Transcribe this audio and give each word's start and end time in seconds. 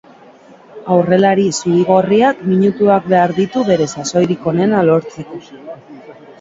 Aurrelari 0.95 1.43
zuri-gorriak 1.57 2.41
minutuak 2.47 3.07
behar 3.13 3.35
ditu 3.39 3.65
bere 3.71 3.89
sasoirik 3.99 4.51
onena 4.55 4.85
lortzeko. 4.93 5.43